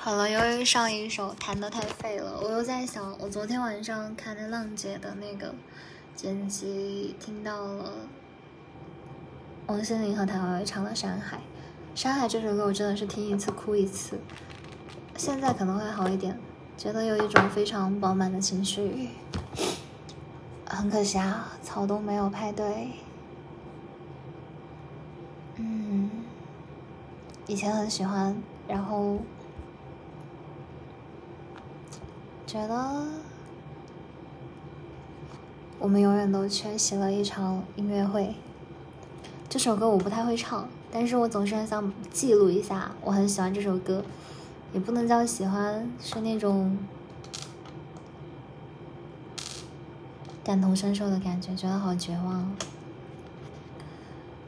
[0.00, 5.52] 好了，由于上一首弹的太废了，我又在想，我昨天晚上看的浪姐的那个
[6.14, 7.92] 剪辑，听到了
[9.66, 11.36] 王心凌和谭维维唱的《山海》。
[12.00, 14.20] 《山海》这首歌我真的是听一次哭一次，
[15.16, 16.38] 现在可能会好一点，
[16.76, 19.08] 觉得有一种非常饱满的情绪。
[20.64, 22.92] 很可惜啊，草东没有派对。
[25.56, 26.08] 嗯，
[27.48, 29.18] 以前很喜欢，然后。
[32.48, 33.04] 觉得
[35.78, 38.34] 我们永远都缺席了一场音乐会。
[39.50, 42.92] 这首歌我不太会唱，但是我总是很想记录一下。
[43.02, 44.02] 我很喜欢这首歌，
[44.72, 46.78] 也不能叫喜欢，是那种
[50.42, 52.50] 感同身受的感觉，觉得好绝望。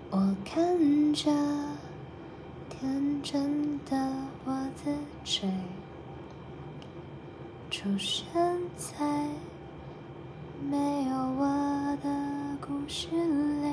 [0.09, 1.31] 我看着
[2.71, 4.11] 天真的
[4.47, 4.91] 我自
[5.23, 5.51] 己。
[7.83, 8.23] 出现
[8.77, 9.27] 在
[10.71, 12.11] 没有我的
[12.61, 13.73] 故事里，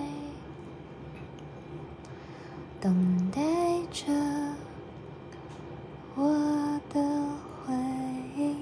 [2.79, 3.41] 等待
[3.91, 4.13] 着
[6.15, 7.03] 我的
[7.65, 7.73] 回
[8.37, 8.55] 忆。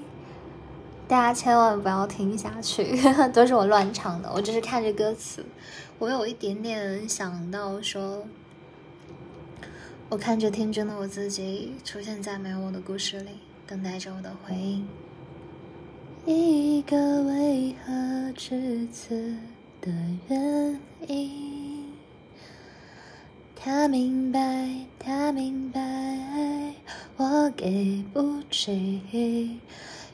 [1.06, 3.00] 大家千万不要听下去，
[3.32, 4.28] 都是我乱唱的。
[4.34, 5.46] 我只是看着歌词，
[6.00, 8.26] 我有一点点想到说，
[10.08, 13.30] 我看着天真的我自己出现在没有我的故事里，
[13.64, 14.84] 等待着我的回应。
[16.28, 19.14] 一个为何至此
[19.80, 19.92] 的
[20.28, 21.84] 原因，
[23.54, 25.80] 他明白，他明白，
[27.16, 29.60] 我给不起，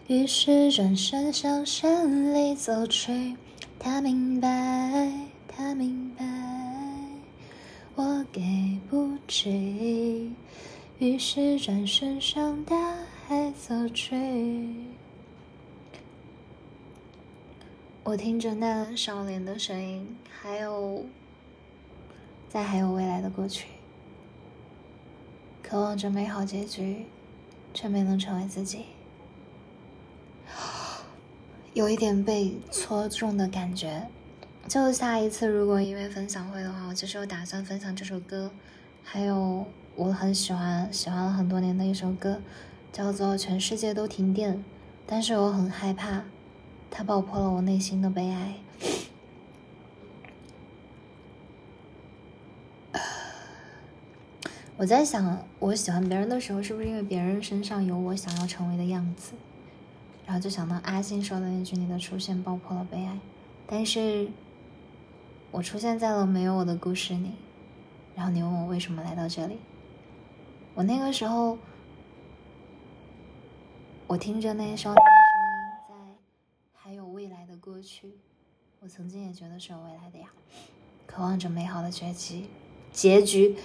[0.07, 3.35] 于是转身向山里走去。
[3.79, 5.11] 他明白，
[5.49, 6.27] 他明白，
[7.95, 8.43] 我给
[8.91, 10.31] 不起，
[10.99, 12.77] 于是转身向大
[13.27, 14.15] 海走去。
[18.05, 21.07] 我听着那少年的声音，还有，
[22.49, 23.69] 在还有未来的过去，
[25.63, 27.07] 渴望着美好结局，
[27.73, 28.87] 却没能成为自己，
[31.75, 34.09] 有一点被戳中的感觉。
[34.67, 38.51] 就下一次如果音乐分享会的话，我其实有打算分享这首歌，
[39.05, 42.41] 还有我很喜欢、喜欢了很多年的一首歌，
[42.93, 44.57] 叫做《全世界都停电》，
[45.07, 46.25] 但是我很害怕。
[46.95, 48.55] 它爆破了我内心的悲哀。
[54.77, 59.33] 我在想，我喜欢别人的时候，是不是因为别人身上有我想要成为的样子？
[60.27, 63.19] 然后就想到阿信说的那句：“你的出现爆破了悲哀。”
[63.67, 64.29] 但是，
[65.51, 67.33] 我出现在了没有我的故事里。
[68.15, 69.57] 然后你问我为什么来到这里？
[70.75, 71.57] 我那个时候，
[74.09, 74.95] 我听着那首。
[77.83, 78.13] 去，
[78.81, 80.29] 我曾经也觉得是有未来的呀，
[81.07, 82.47] 渴望着美好的结局，
[82.93, 83.57] 结局，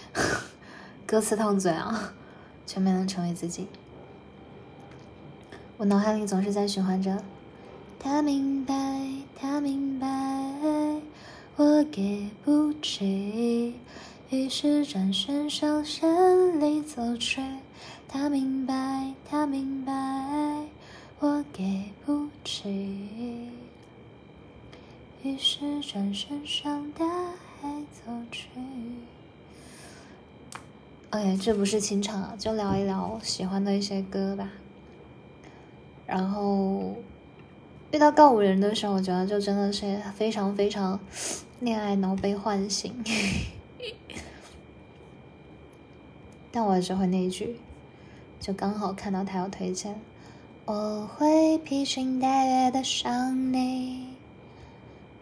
[1.06, 2.14] 歌词烫嘴啊，
[2.66, 3.68] 却没能成为自己。
[5.78, 7.24] 我脑海里总是在循环着，
[8.00, 8.74] 他明白，
[9.36, 10.08] 他明白，
[11.56, 13.76] 我给不起，
[14.30, 17.42] 于是转身向山里走去。
[18.08, 19.94] 他明白，他明白，
[21.20, 23.50] 我给不起。
[25.24, 27.06] 于是转身向大
[27.60, 28.48] 海走去。
[31.10, 34.52] OK，这不是清唱啊，就聊一聊喜欢的一些歌吧。
[36.06, 36.94] 然后
[37.92, 41.00] 遇到告五人的时候，我觉得就真的是非常非常
[41.60, 42.94] 恋爱脑被唤醒。
[46.52, 47.58] 但我只会那一句，
[48.40, 50.00] 就刚好看到他要推荐，
[50.66, 54.17] 我会披星戴月的想你。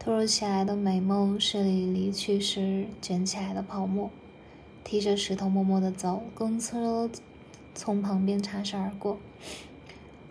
[0.06, 4.12] 突如其来的美梦是你离去时卷起来的泡沫，
[4.84, 7.10] 提着石头默默的走，公车
[7.74, 9.18] 从旁边擦身而过。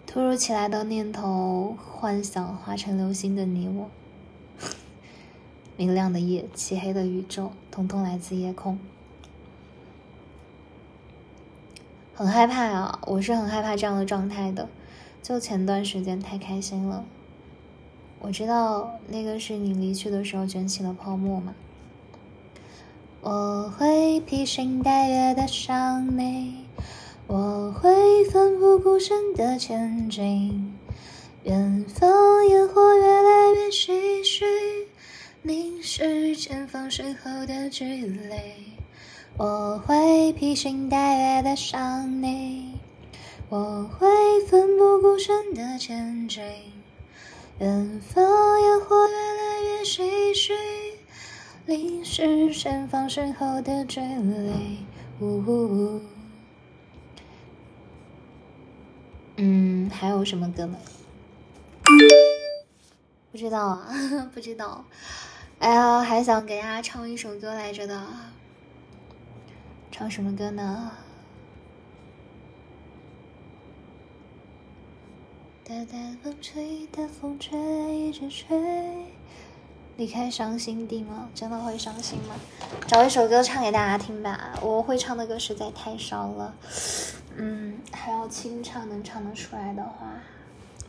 [0.07, 3.91] 突如其来的念头，幻想化成流星的你我。
[5.77, 8.79] 明亮的夜，漆黑的宇宙，通通来自夜空。
[12.15, 14.69] 很害怕啊，我是很害怕这样的状态的。
[15.21, 17.05] 就前段时间太开心了。
[18.27, 21.55] 我知道那个是你离去的时候卷起了泡沫吗？
[23.21, 26.65] 我会披星戴月的想你，
[27.27, 30.75] 我会奋不顾身的前进。
[31.43, 34.47] 远方烟火越来越唏嘘，
[35.43, 38.35] 凝视前方身后的距离。
[39.37, 42.73] 我会披星戴月的想你，
[43.51, 44.09] 我会
[44.47, 46.41] 奋不顾身的前进，
[47.61, 50.53] 远方烟火越来越唏嘘，
[51.67, 54.85] 淋湿前方身后的距离。
[55.21, 56.03] 呜呜呜。
[59.37, 60.77] 嗯，还有什么歌呢？
[63.31, 63.89] 不知道啊，
[64.35, 64.85] 不知道。
[65.61, 68.03] 哎呀，还想给大家唱一首歌来着的，
[69.93, 70.91] 唱什么歌呢？
[75.75, 77.59] 大大风吹，大风吹，
[77.99, 78.57] 一直吹。
[79.97, 81.29] 离开伤心地吗？
[81.35, 82.37] 真的会伤心吗？
[82.87, 84.53] 找一首歌唱给大家听吧。
[84.63, 86.55] 我会唱的歌实在太少了。
[87.37, 90.13] 嗯，还要清唱能唱得出来的话，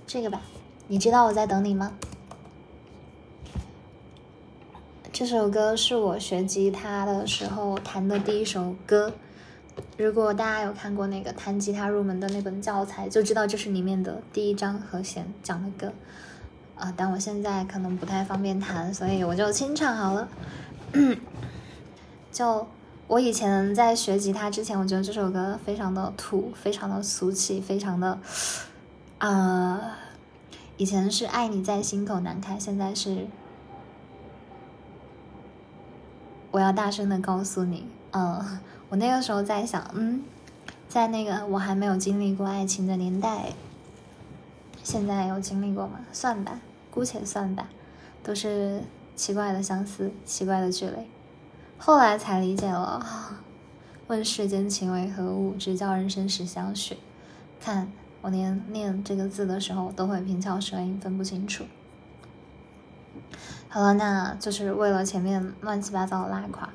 [0.05, 0.39] 这个吧。
[0.87, 1.93] 你知道我在等你吗？
[5.11, 9.11] 这首歌是我学吉他的时候弹的第一首歌。
[9.97, 15.93] 如果大家有看过那个弹吉他入门的那本教材，就知道这是里面的第一章和弦讲的歌。
[16.75, 20.27] 啊，但我现在可能不太方便弹，所以我就清唱好了。
[22.31, 22.67] 就
[23.07, 28.19] 我以前在学吉他之前，我觉得这首歌非常的土，非常的俗气，非常的
[29.19, 29.97] 啊。
[30.75, 33.27] 以前是爱你在心口难开，现在是。
[36.51, 38.59] 我要大声的告诉你，嗯，
[38.95, 40.23] 我那个时候在想，嗯，
[40.87, 43.51] 在那个我还没有经历过爱情的年代，
[44.85, 45.99] 现在有经历过吗？
[46.13, 47.67] 算吧，姑且算吧，
[48.23, 48.81] 都是
[49.13, 50.95] 奇怪的相思，奇怪的距离。
[51.77, 53.05] 后来才理解了，
[54.07, 56.97] 问世间情为何物，直教人生死相许。
[57.59, 57.91] 看
[58.21, 61.65] 我连念这个字的时候都会平翘舌音，分不清楚。
[63.67, 66.69] 好了，那就是为了前面乱七八糟的拉垮，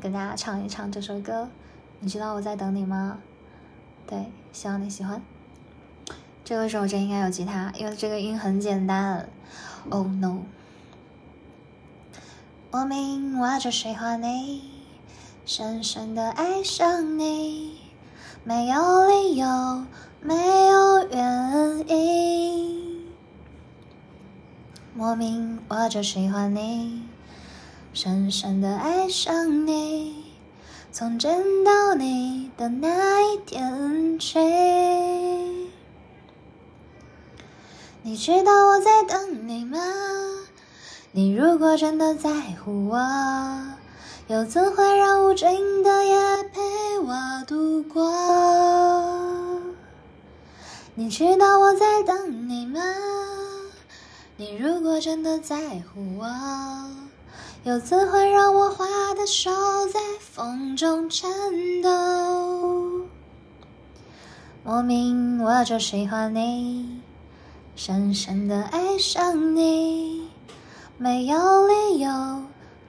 [0.00, 1.48] 跟大家唱一唱这首歌。
[2.00, 3.18] 你知道我在等你吗？
[4.06, 5.20] 对，希望你喜欢。
[6.44, 9.28] 这个时候真应该有吉他，因为这个音很简单。
[9.90, 10.42] Oh no！
[12.70, 14.62] 我明我就喜欢你，
[15.44, 17.78] 深深的爱上你，
[18.44, 19.46] 没有理由，
[20.20, 20.34] 没
[20.66, 23.08] 有原因。
[24.94, 27.07] 莫名我就喜欢你，
[28.00, 30.24] 深深的爱上你，
[30.92, 34.38] 从见到你的那一天起。
[38.02, 39.80] 你知道我在等你吗？
[41.10, 42.30] 你如果真的在
[42.64, 42.96] 乎我，
[44.28, 46.16] 又怎会让无尽的夜
[46.54, 46.60] 陪
[47.00, 47.16] 我
[47.48, 49.60] 度过？
[50.94, 52.80] 你知道我在等你吗？
[54.36, 56.28] 你如果真的在乎我，
[57.68, 59.50] 又怎会让我花的手
[59.92, 61.30] 在风中颤
[61.82, 63.02] 抖？
[64.64, 66.98] 莫名我就喜欢你，
[67.76, 70.30] 深深的爱上你，
[70.96, 72.08] 没有理由，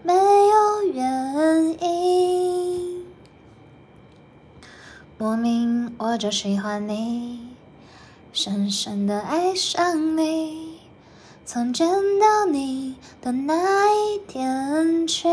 [0.02, 3.06] 没有原因。
[5.18, 7.50] 莫名我就喜欢你，
[8.31, 10.69] 深深的爱上你。
[11.51, 15.28] 从见到你的那一天起，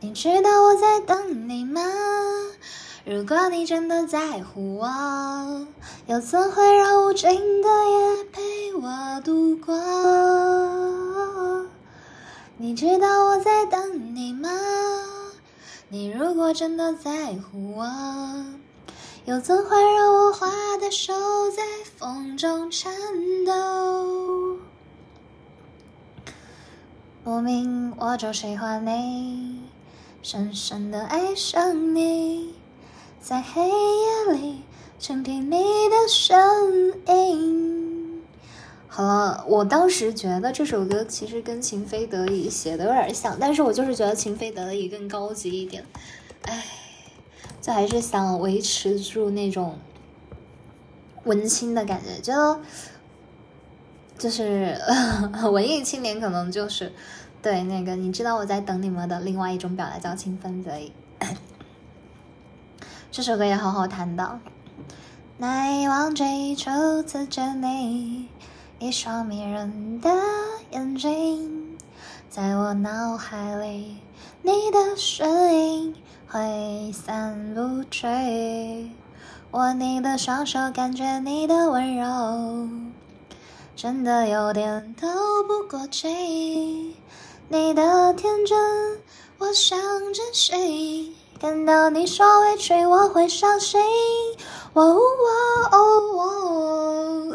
[0.00, 1.80] 你知道我在等你吗？
[3.04, 5.68] 如果你真的在乎我，
[6.08, 7.30] 又怎会让无尽
[7.62, 9.72] 的夜陪我度过？
[12.56, 14.50] 你知道我在等你吗？
[15.88, 17.86] 你如果真的在乎我。
[19.26, 21.12] 又怎会让我花的手
[21.50, 21.60] 在
[21.96, 22.94] 风中颤
[23.44, 24.56] 抖？
[27.24, 29.62] 莫名我就喜欢你，
[30.22, 32.54] 深深的爱上你，
[33.20, 34.62] 在黑夜里
[34.96, 38.22] 倾听你的声音。
[38.86, 45.84] 好了，我当时觉得这首歌其实跟情非得已写的有点像，但是我就是觉得情非得已更高级一点。
[46.42, 46.64] 哎。
[47.66, 49.76] 就还是想维持住那种
[51.24, 52.60] 文青的感觉，就
[54.16, 54.80] 就是
[55.50, 56.92] 文艺青年，可能就是
[57.42, 60.92] 对那个你知道我在等你们的另外一种表达叫清分子而已。
[63.10, 64.38] 这首歌也好好弹的。
[65.38, 68.28] 难以忘记初次见你，
[68.78, 70.08] 一双迷人的
[70.70, 71.76] 眼睛，
[72.30, 73.96] 在我脑海里，
[74.42, 75.96] 你的身影。
[76.28, 78.06] 挥散不去，
[79.52, 82.68] 握你的双手，感觉你的温柔，
[83.76, 85.06] 真的有点透
[85.46, 86.96] 不过气。
[87.48, 88.58] 你的天真，
[89.38, 89.78] 我想
[90.12, 93.80] 珍惜，看到你受委屈，我会伤心。
[94.72, 94.98] 哦哦
[95.70, 95.78] 哦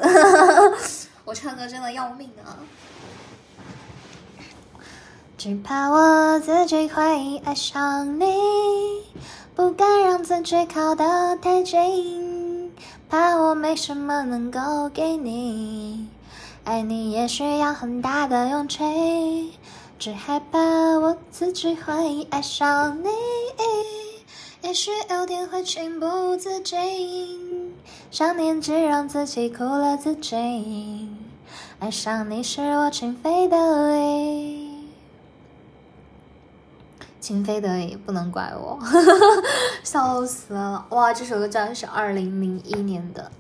[0.04, 0.78] 哦，
[1.24, 2.60] 我唱歌真的要命啊！
[5.44, 8.26] 只怕我自己会爱上你，
[9.56, 12.72] 不敢让自己靠得太近，
[13.10, 16.08] 怕我没什么能够给你。
[16.64, 19.54] 爱你也需要很大的勇气，
[19.98, 23.10] 只害怕我自己会爱上你，
[24.62, 27.74] 也许有天会情不自禁，
[28.12, 31.10] 想念只让自己苦了自己。
[31.80, 34.71] 爱上你是我情非得已。
[37.22, 38.80] 情非得已，不能怪我，
[39.86, 40.86] 笑死了！
[40.90, 43.32] 哇，这首歌居然是二零零一年的。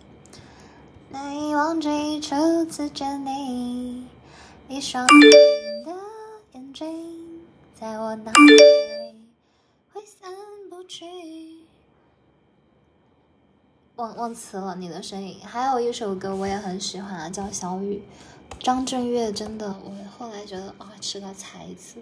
[1.09, 4.07] 难以忘记初次见你，
[4.69, 5.91] 一双迷人的
[6.53, 7.41] 眼睛，
[7.77, 8.39] 在我脑海
[9.11, 9.15] 里
[9.91, 10.31] 挥散
[10.69, 11.05] 不去。
[13.95, 15.39] 忘忘词了，你的声音。
[15.43, 18.03] 还有一首歌我也很喜欢，叫《小雨》。
[18.63, 21.95] 张震岳真的，我后来觉得啊，是个才子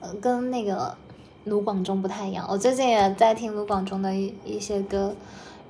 [0.00, 0.14] 呃。
[0.14, 0.96] 跟那个
[1.44, 5.14] 卢广仲不太一样，我最近也在听卢广仲的一一些歌，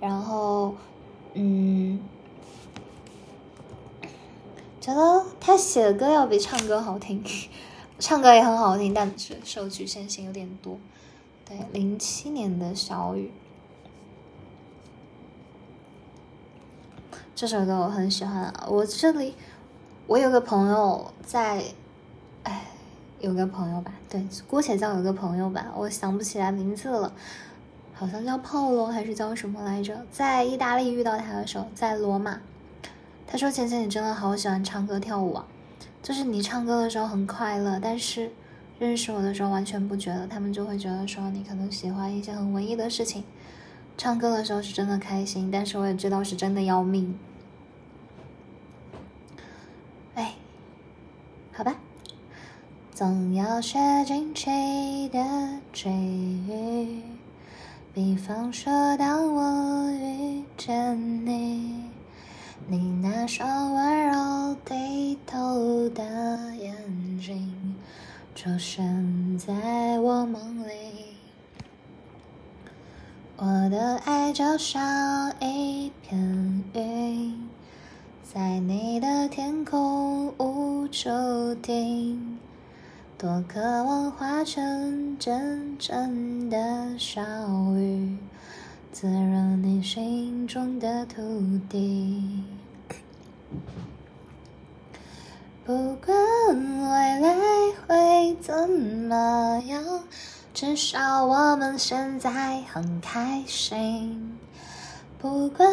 [0.01, 0.75] 然后，
[1.35, 2.01] 嗯，
[4.81, 7.23] 觉得他写的歌要比唱歌好听，
[7.99, 10.79] 唱歌也很好听，但是受局限性有点多。
[11.45, 13.31] 对，零七年的小雨，
[17.35, 18.53] 这首歌我很喜欢。
[18.69, 19.35] 我这里，
[20.07, 21.63] 我有个朋友在，
[23.27, 27.13] 有个朋友吧，对，姑且叫有个朋友吧，我想不起来名字了，
[27.93, 30.07] 好像叫炮罗还是叫什么来着？
[30.13, 32.41] 在意大利遇到他的时候，在罗马，
[33.27, 35.45] 他说：“浅浅，你真的好喜欢唱歌跳舞啊，
[36.01, 38.31] 就是你唱歌的时候很快乐，但是
[38.79, 43.25] 认识我的时候完全不觉得，他们就会觉得说你可能喜欢一些很文艺的事情，
[43.99, 47.19] 唱歌的时候是真的开心，但是我也知道是真的要命。”
[50.15, 50.35] 哎，
[51.53, 51.75] 好吧。
[52.97, 55.19] 总要学惊奇的
[55.71, 57.03] 际遇，
[57.93, 61.91] 比方说，当我遇见你，
[62.67, 66.03] 你那双温柔低头的
[66.57, 66.75] 眼
[67.21, 67.77] 睛，
[68.35, 70.73] 出现在我梦里。
[73.37, 77.47] 我的爱就像一片云，
[78.23, 81.11] 在你的天空无处
[81.57, 82.39] 停。
[83.19, 86.59] 多渴望化成阵阵的
[86.99, 87.23] 小
[87.75, 88.19] 雨，
[88.93, 91.23] 滋润你心中的土
[91.67, 92.45] 地。
[95.65, 96.15] 不管
[96.55, 97.35] 未来
[97.87, 99.83] 会怎么样，
[100.53, 104.37] 至少我们现在很开心。
[105.19, 105.67] 不管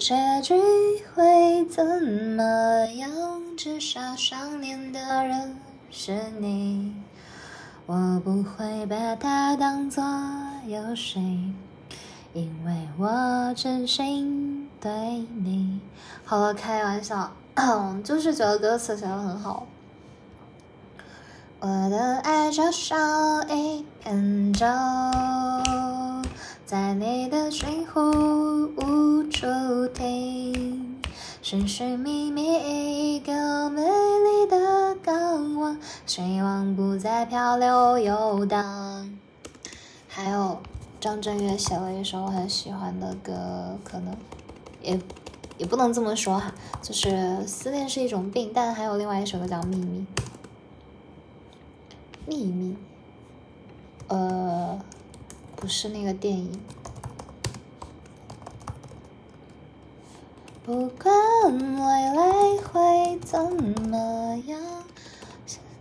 [0.00, 0.54] 结局
[1.14, 3.10] 会怎么样，
[3.54, 5.54] 至少想念的人。
[5.98, 6.92] 是你，
[7.86, 10.04] 我不会把它当作
[10.66, 11.54] 游戏，
[12.34, 14.90] 因为我真心对
[15.42, 15.80] 你。
[16.22, 17.32] 好了，开玩笑，
[18.04, 19.66] 就是觉得歌词写的很好。
[21.60, 24.66] 我的爱就像一片舟，
[26.66, 28.00] 在你的心湖
[28.76, 29.46] 无处
[29.94, 31.00] 停，
[31.40, 34.75] 寻寻觅觅一个美丽的。
[35.02, 39.18] 港湾，希望不再漂流游荡。
[40.08, 40.58] 还有
[41.00, 44.16] 张震岳写了一首我很喜欢的歌，可能
[44.82, 44.98] 也
[45.58, 48.50] 也不能这么说哈，就是思念是一种病。
[48.54, 50.06] 但还有另外一首歌叫《秘密》，
[52.26, 52.76] 秘密，
[54.08, 54.80] 呃，
[55.54, 56.60] 不是那个电影。
[60.66, 61.14] 不管
[61.54, 61.80] 未
[62.16, 63.40] 来会怎
[63.88, 64.60] 么样。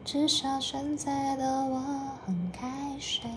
[0.03, 1.79] 至少现在的我
[2.23, 3.27] 很开心，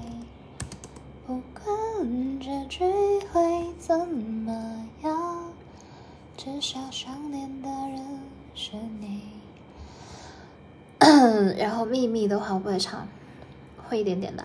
[1.27, 2.85] 不管结局
[3.33, 4.53] 会怎么
[5.03, 5.51] 样，
[6.37, 8.21] 至少想念的人
[8.55, 9.23] 是你。
[11.57, 13.09] 然后秘密的话我不会唱，
[13.89, 14.45] 会一点点的。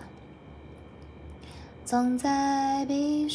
[1.84, 3.28] 总在闭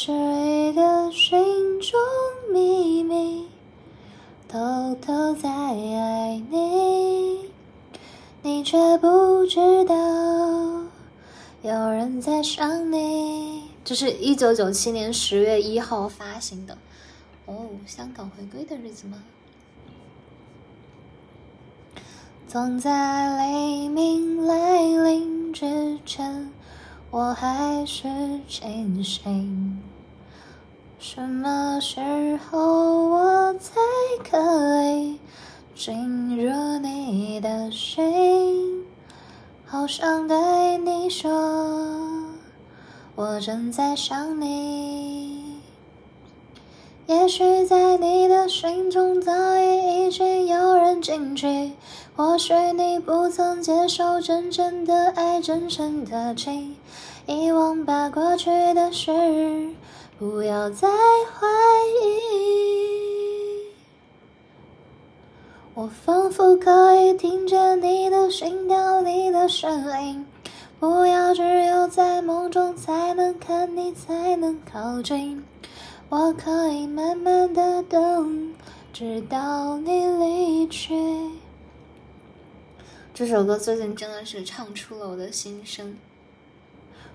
[0.00, 1.98] 这是一个心中
[2.52, 3.48] 秘密，
[4.46, 7.50] 偷偷在爱你，
[8.42, 9.96] 你却不知道
[11.62, 13.64] 有人在想你。
[13.84, 16.78] 这是一九九七年十月一号发行的，
[17.46, 19.24] 哦，香港回归的日子吗？
[22.46, 26.52] 总在黎明来临之前，
[27.10, 28.06] 我还是
[28.46, 29.67] 清醒。
[31.00, 32.00] 什么时
[32.50, 33.80] 候我才
[34.28, 34.36] 可
[34.90, 35.16] 以
[35.72, 38.84] 进入你的心？
[39.64, 40.36] 好想对
[40.78, 41.30] 你说，
[43.14, 45.60] 我正在想你。
[47.06, 51.72] 也许在你的心中早已已经有人进去。
[52.16, 56.74] 或许你不曾接受真正的爱，真正的情，
[57.26, 59.12] 遗忘吧过去的事，
[60.18, 61.46] 不要再怀
[62.02, 62.18] 疑。
[65.74, 69.72] 我仿佛可以听见你的心跳，你的声
[70.02, 70.26] 音。
[70.80, 75.40] 不要只有在梦中才能看你，才能靠近。
[76.08, 78.52] 我可以慢慢的等，
[78.92, 80.96] 直到你离去。
[83.14, 85.96] 这首歌最近真的是唱出了我的心声，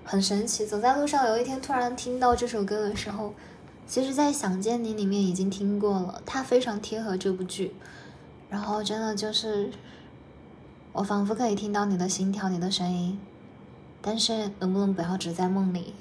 [0.04, 0.66] 很神奇。
[0.66, 3.34] 走在路上，有一天突然听到这首歌的时候，
[3.86, 7.74] 其实，在《想见你》里面已经听过了，它非常贴合这部剧。
[8.48, 9.70] 然后，真的就是，
[10.92, 13.18] 我仿佛可以听到你的心跳，你的声音。
[14.00, 15.94] 但是，能不能不要只在梦里？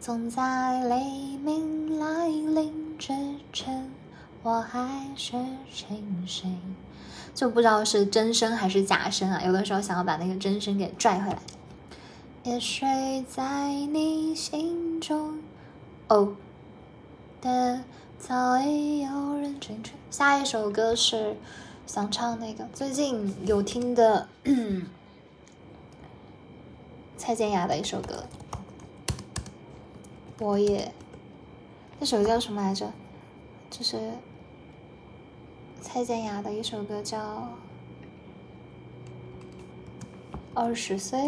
[0.00, 3.12] 总在黎明来临之
[3.52, 3.90] 前。
[4.42, 5.32] 我还是
[5.72, 6.56] 清醒，
[7.36, 9.42] 就不知道是真声还是假声啊！
[9.44, 11.38] 有的时候想要把那个真声给拽回来。
[12.44, 12.86] 也许
[13.28, 15.38] 在你心中，
[16.08, 16.34] 哦
[17.42, 17.84] 的
[18.18, 19.92] 早已有人进去。
[20.10, 21.36] 下一首歌是
[21.86, 24.26] 想唱那个最近有听的
[27.18, 28.24] 蔡健雅的一首歌，
[30.38, 30.90] 我也
[31.98, 32.90] 那首叫什么来着？
[33.68, 34.12] 就是。
[35.86, 37.18] 蔡健雅的一首歌叫
[40.52, 41.18] 《二十岁》，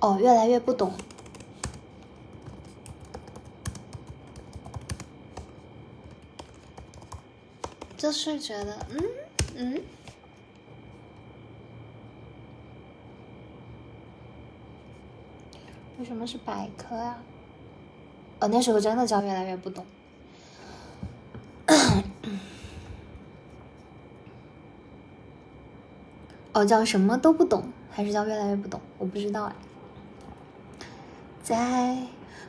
[0.00, 0.92] 哦，越来越不懂，
[7.98, 9.04] 就是觉得，嗯
[9.56, 9.82] 嗯，
[15.98, 17.22] 为什么是百科啊？
[18.40, 19.84] 哦，那首歌真的叫《越来越不懂》。
[26.62, 28.80] 哦，叫什么都不懂，还是叫越来越不懂？
[28.98, 29.52] 我不知道哎。
[31.42, 31.96] 在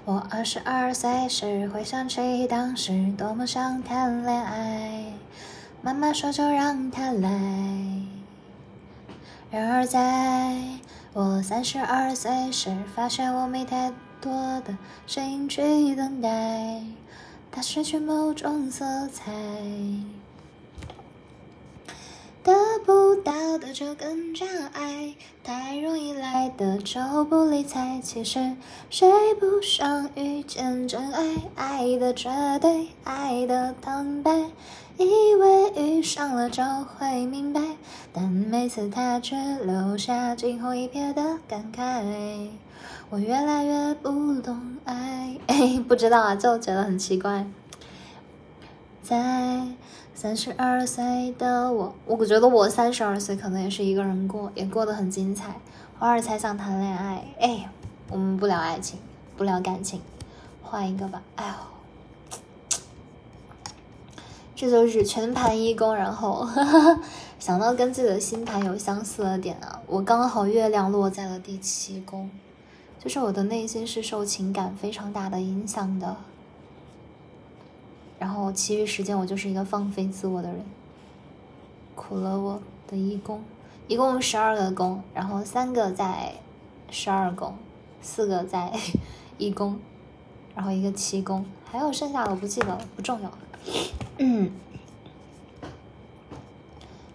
[0.06, 5.14] 我二十二岁时，回想起当时多么想谈恋爱，
[5.82, 7.28] 妈妈说就让他来。
[9.50, 10.62] 然而在
[11.14, 16.84] 我三十二岁时，发现我没太多的心去等待，
[17.52, 19.32] 它失去某种色彩。
[22.86, 28.00] 不到的就更加爱，太容易来的就不理睬。
[28.02, 28.56] 其实
[28.90, 31.36] 谁不想遇见真爱？
[31.56, 34.32] 爱的绝对，爱的坦白，
[34.98, 37.62] 以为遇上了就会明白，
[38.12, 42.50] 但每次他却留下惊鸿一瞥的感慨。
[43.10, 45.38] 我越来越不懂爱，
[45.88, 47.48] 不知道啊，就觉得很奇怪，
[49.02, 49.68] 在。
[50.16, 55.60] 三十二岁的我，我觉得我三十二岁可能也是一个人过，也过得很精彩，
[56.00, 57.26] 偶尔才想谈恋爱。
[57.40, 57.70] 哎，
[58.10, 59.00] 我们不聊爱情，
[59.36, 60.00] 不聊感情，
[60.62, 61.22] 换一个吧。
[61.36, 61.54] 哎呦，
[64.56, 66.48] 这就是全盘一宫，然后
[67.38, 72.30] 想到跟自己的星盘有相似的点啊，我刚好月亮落在了第七宫，
[73.04, 76.16] 就是我的内心是受情感非常大的影响的。
[78.24, 80.64] 然后其余时间我就是一个放飞自我的人，
[81.94, 83.44] 苦了我的一宫，
[83.90, 86.36] 一共十二个宫，然后三个在
[86.90, 87.54] 十二宫，
[88.02, 88.72] 四个在
[89.38, 89.78] 一宫，
[90.56, 93.30] 然后一个七宫，还有剩下的我不记得了，不重要。
[94.20, 94.50] 嗯，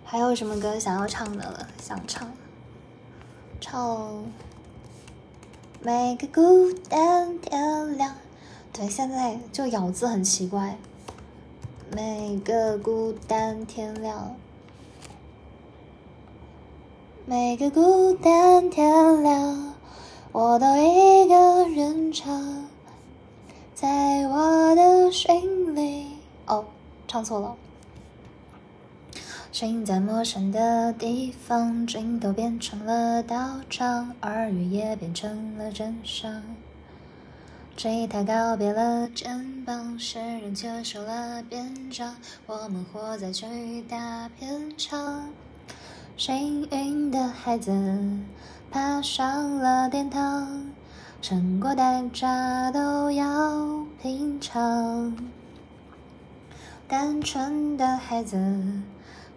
[0.04, 1.68] 还有什么歌想要唱的了？
[1.80, 2.30] 想唱，
[3.62, 4.26] 唱
[5.82, 8.14] 每个孤单天亮。
[8.74, 10.76] 对，现在就咬字很奇怪。
[11.90, 14.36] 每个孤单天亮，
[17.24, 19.74] 每个孤单天亮，
[20.30, 22.66] 我都一个人唱，
[23.74, 26.08] 在我的心里。
[26.46, 26.66] 哦，
[27.06, 27.56] 唱错了。
[29.50, 36.42] 声音在陌生的地方，镜头变成了道场，耳语也变成了真相。
[37.80, 42.12] 这一台告别了肩膀，诗人接受了编章，
[42.44, 43.46] 我们活在巨
[43.82, 45.30] 大片场。
[46.16, 47.70] 幸运的孩子
[48.68, 50.66] 爬上了殿堂，
[51.22, 55.16] 成果代价都要品尝。
[56.88, 58.36] 单纯的孩子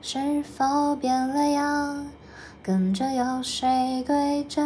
[0.01, 2.07] 是否变了样？
[2.63, 4.63] 跟着有谁跪着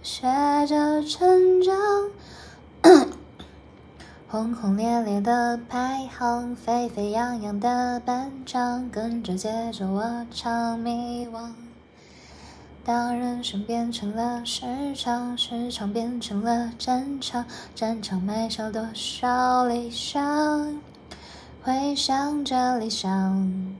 [0.00, 0.22] 学
[0.68, 1.74] 着成长？
[4.34, 11.52] 轰轰烈烈的排行，沸沸扬扬的颁奖，跟着节奏我唱迷惘。
[12.84, 17.44] 当人生变成了市场，市场变成了战场，
[17.76, 20.80] 战场埋下多少理想？
[21.62, 23.72] 回想着理想，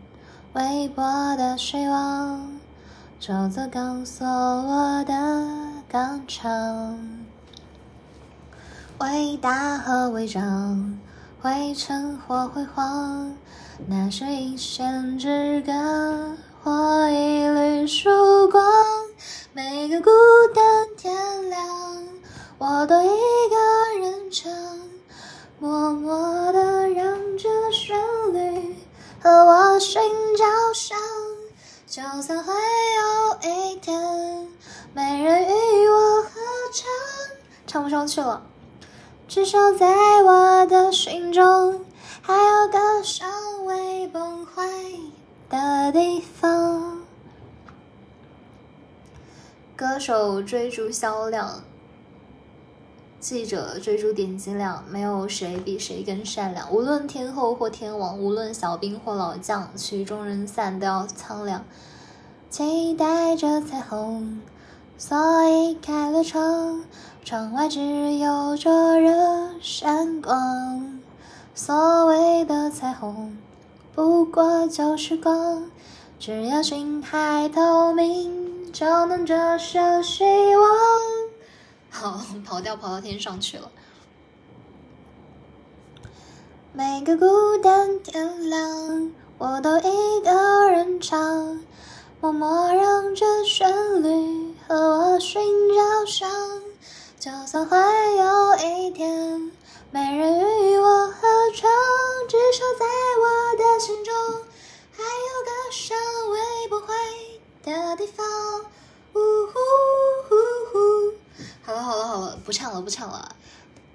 [0.53, 2.49] 微薄的希望，
[3.21, 5.12] 沼泽告诉我的
[5.88, 7.24] 钢厂。
[8.98, 10.98] 伟大和违章，
[11.42, 13.35] 灰尘或辉煌，
[13.88, 15.72] 那是一线之隔，
[16.62, 18.09] 或一缕曙
[18.48, 18.64] 光。
[19.52, 20.11] 每个孤
[20.54, 20.64] 单
[20.96, 21.66] 天亮，
[22.59, 24.52] 我都一个人唱，
[25.59, 27.98] 默默的让这旋
[28.33, 28.76] 律
[29.20, 30.00] 和我心
[30.37, 30.96] 交响。
[31.87, 34.48] 就算会有一天
[34.94, 36.30] 没人与我合
[36.72, 36.87] 唱，
[37.66, 38.40] 唱不上去了。
[39.35, 41.85] 至少在我的心中，
[42.23, 43.29] 还有个尚
[43.66, 44.62] 未崩坏
[45.51, 47.01] 的地方。
[49.75, 51.64] 歌手追逐销量，
[53.18, 56.73] 记者追逐点击量，没有谁比谁更善良。
[56.73, 61.64] 无论天后或天王，无论小兵或老将，曲终人散都要苍凉。
[62.49, 64.40] 期待着彩虹，
[64.97, 66.85] 所以开了窗。
[67.25, 69.11] 窗外只有灼热
[69.63, 71.01] 闪光，
[71.55, 73.35] 所谓的彩虹
[73.95, 75.65] 不过就是光，
[76.19, 80.23] 只要心还透明，就能折射希
[80.55, 80.69] 望。
[81.89, 83.71] 好，跑调跑到天上去了。
[86.75, 91.59] 每个孤单天亮，我都一个人唱，
[92.21, 93.67] 默默让这旋
[94.03, 95.43] 律和我心
[95.75, 96.29] 交响。
[97.25, 97.79] 就算会
[98.19, 99.51] 有一天
[99.91, 101.71] 没人与我合唱，
[102.29, 102.85] 至少在
[103.19, 104.15] 我的心中
[104.93, 105.97] 还有个尚
[106.31, 106.93] 未崩坏
[107.63, 108.27] 的地方。
[109.15, 109.55] 呜呼
[110.29, 110.35] 呼
[110.71, 111.15] 呼！
[111.63, 113.35] 好了好了好了，不唱了不唱了。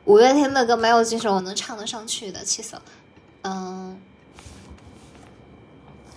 [0.06, 2.82] 五月天的歌没有几首我能唱得上去的，气死了。
[3.44, 4.02] 嗯，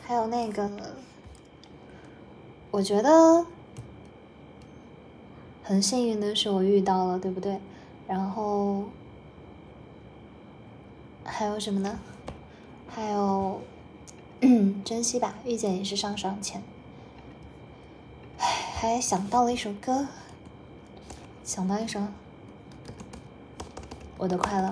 [0.07, 0.67] 还有那个，
[2.71, 3.45] 我觉得。
[5.73, 7.59] 很幸运的是我遇到了，对不对？
[8.07, 8.85] 然后
[11.25, 11.99] 还有什么呢？
[12.87, 13.63] 还有
[14.85, 16.63] 珍惜吧，遇见也是上上签。
[18.37, 20.09] 还想到了一首歌，
[21.43, 22.01] 想到一首
[24.19, 24.69] 《我的快乐》。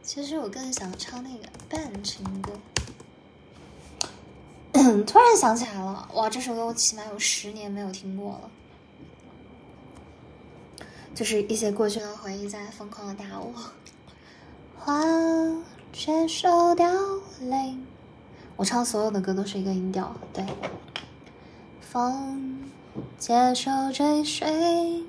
[0.00, 2.52] 其实我更想唱那个半情歌。
[5.06, 6.30] 突然想起来了，哇！
[6.30, 8.50] 这首歌我起码有十年没有听过了，
[11.14, 13.52] 就是一些过去的回忆在疯狂的打我。
[14.78, 15.02] 花
[15.92, 16.90] 接受凋
[17.40, 17.86] 零，
[18.56, 20.44] 我唱所有的歌都是一个音调，对。
[21.80, 22.58] 风
[23.18, 25.06] 接受追寻，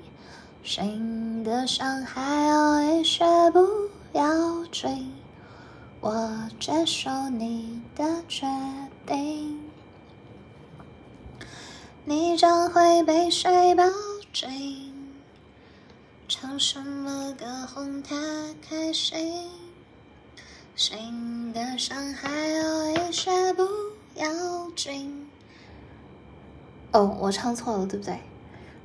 [0.62, 3.66] 心的伤还有一些不
[4.12, 5.10] 要紧，
[6.00, 8.46] 我接受你的决
[9.06, 9.60] 定。
[12.04, 13.84] 你将会被谁抱
[14.32, 14.92] 紧？
[16.28, 18.14] 唱什么歌哄他
[18.68, 19.48] 开心？
[20.76, 23.62] 心的伤还有一些不
[24.14, 24.26] 要
[24.74, 25.26] 紧。
[26.92, 28.18] 哦，我唱错了，对不对？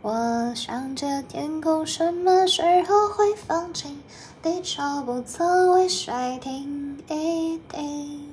[0.01, 4.01] 我想着天空什么时候会放晴，
[4.41, 8.28] 地球不曾为谁停一停。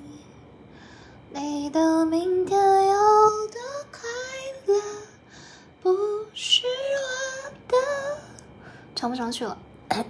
[1.38, 2.94] 你的明天有
[3.48, 3.60] 多
[3.92, 4.08] 快
[4.64, 4.74] 乐？
[5.82, 5.92] 不
[6.32, 7.76] 是我的，
[8.94, 9.58] 唱不上去了。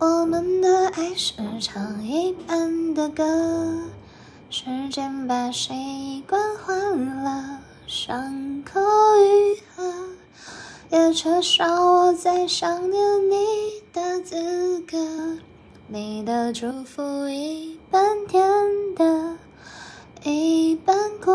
[0.00, 3.22] 我们的爱是唱一半的歌，
[4.48, 8.80] 时间把习惯换了，伤口
[9.18, 9.84] 愈合，
[10.88, 14.96] 也缺少我再想念你的资格。
[15.88, 18.44] 你的祝福一半甜
[18.96, 19.36] 的，
[20.24, 21.30] 一半苦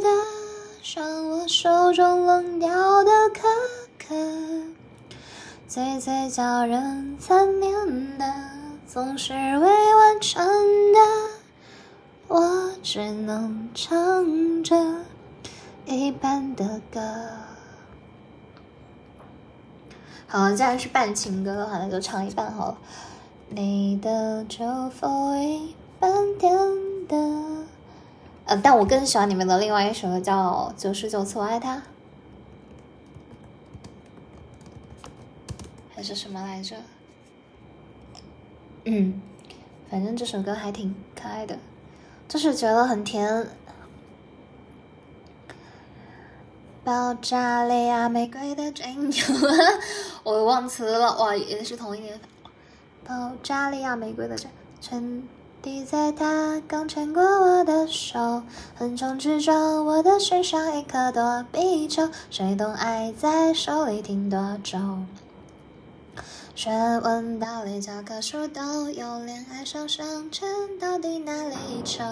[0.00, 0.08] 的。
[0.82, 2.68] 像我手中冷掉
[3.04, 3.46] 的可
[4.04, 4.16] 可，
[5.68, 8.24] 最最叫人残念的，
[8.84, 10.44] 总是未完成
[10.92, 10.98] 的，
[12.26, 14.74] 我只能唱着
[15.86, 17.00] 一半的歌。
[20.26, 22.78] 好，既然是半情歌的话，那就唱一半好了。
[23.54, 26.52] 你的祝福一半甜
[27.06, 27.16] 的，
[28.46, 31.76] 呃，但我更喜欢你们的另外一首歌，叫《九十九次我爱他》，
[35.94, 36.74] 还是什么来着？
[38.84, 39.22] 嗯，
[39.88, 41.56] 反正这首歌还挺可爱的，
[42.26, 43.46] 就是觉得很甜。
[46.82, 49.24] 爆炸利亚玫瑰的真友，
[50.24, 52.18] 我忘词了，哇，也是同一年。
[53.04, 54.36] 爆炸利亚玫瑰的
[54.80, 55.22] 沉
[55.62, 58.42] 滴在他刚牵过我的手，
[58.76, 64.76] 横冲直撞我的身上一颗躲避球，谁懂爱在手里停多久？
[66.56, 66.68] 学
[67.04, 70.48] 问道理教科书都有，恋爱上上签
[70.80, 72.02] 到底哪里求？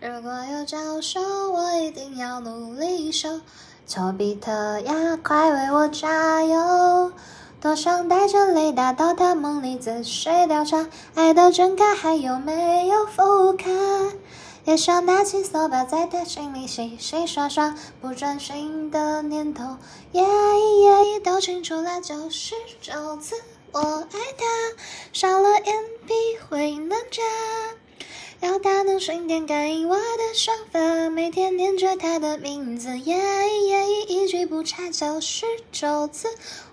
[0.00, 1.20] 如果有教授，
[1.52, 3.40] 我一定要努力修。
[3.86, 7.12] 丘比特呀，快为我加油！
[7.60, 13.64] 多想带着雷达到他梦里仔细调查，爱的真假还有没有复卡？
[14.64, 19.76] 也想拿起扫把在他心里洗洗刷刷，不专心的念头，
[20.12, 22.00] 耶耶都清楚了。
[22.00, 23.34] 九十九次
[23.72, 24.44] 我爱他，
[25.12, 25.74] 少了眼
[26.06, 26.14] 皮
[26.48, 27.22] 会难眨。
[28.40, 36.28] 要他能瞬间感应我的想法，每天念着他的名字，耶耶一句不差九十九次。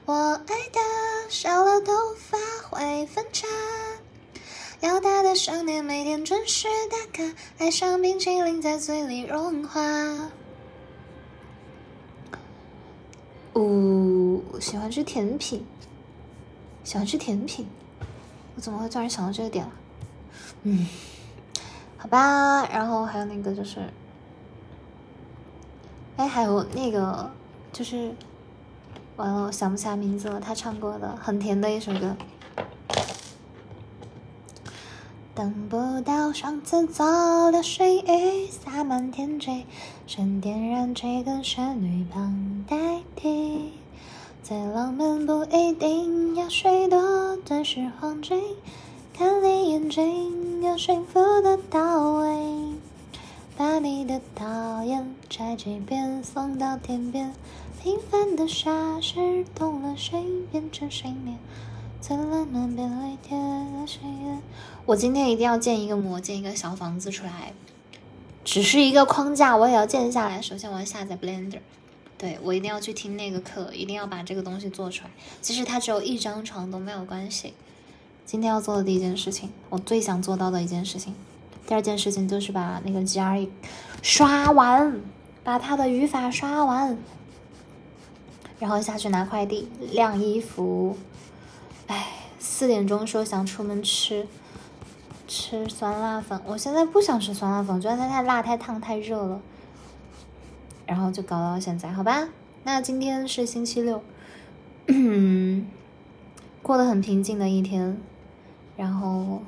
[0.06, 0.80] 我爱他，
[1.28, 2.38] 少了头发
[2.69, 3.47] 会分叉。
[4.82, 9.82] 要他的想念，每天准时打卡，爱上冰淇淋在嘴里融化。
[13.56, 15.65] 呜，喜欢吃甜品，
[16.84, 17.65] 喜欢吃甜品，
[18.56, 19.71] 我怎么会突然想到这个点了？
[20.62, 20.88] 嗯。
[22.06, 23.80] 好吧，然后还有那个就是，
[26.18, 27.32] 哎，还有那个
[27.74, 28.13] 就是，
[29.15, 30.39] 完了，我想不起来名字了。
[30.39, 32.15] 他唱过的很甜的一首歌。
[35.34, 39.65] 等不到上次做的水雨洒满天际，
[40.06, 43.74] 想点燃这根旋律帮代替。
[44.44, 48.39] 再浪漫不一定要水多的是黄金。
[49.17, 52.75] 看你眼睛，有幸福的到位，
[53.56, 57.34] 把你的讨厌拆几遍送到天边。
[57.82, 61.38] 平凡的傻事动了心，变成信念，
[62.01, 63.39] 最浪漫变为天
[63.80, 64.41] 的誓言。
[64.86, 67.54] 我今天一定要建一个模，建一个小房子出来，
[68.43, 70.41] 只是一个框架，我也要建下来。
[70.41, 71.62] 首先我要下载 Blender，
[72.17, 75.12] 对我一定要去听那个课，一定要把这个东西做出来。
[75.39, 77.54] 即使它只有一张床都没有关系。
[78.26, 81.14] 今天要做的第一件事情，我最想做到的一件事情。
[81.68, 83.48] 第二件事情就是把那个 GRE
[84.02, 85.00] 刷完，
[85.44, 86.98] 把它的语法刷完，
[88.58, 90.98] 然后下去拿快递、晾衣服。
[91.86, 92.08] 哎，
[92.40, 94.28] 四点钟说想出门吃
[95.28, 99.40] 吃酸辣粉，我现在不想吃酸辣粉，觉得它太辣、太烫、太热了。
[100.88, 102.28] 然后就搞到现在，好吧？
[102.64, 104.02] 那今天是星期六，
[106.64, 108.02] 过得很平静的一天。
[108.78, 109.42] 然后，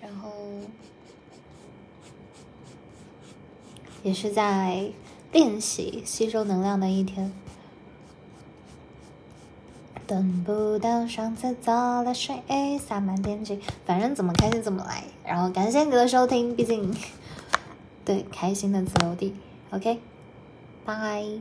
[0.00, 0.32] 然后
[4.02, 4.90] 也是在
[5.32, 7.32] 练习吸收能量的一天。
[10.06, 12.40] 等不到上次做了水
[12.78, 15.02] 洒满天际，反正怎么开心怎么来。
[15.24, 16.94] 然后感谢你的收听，毕竟
[18.04, 19.34] 对开心的自留地。
[19.72, 19.98] OK，
[20.84, 21.26] 拜。